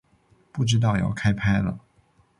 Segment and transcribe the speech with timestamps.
[0.51, 1.79] 不知道要开拍了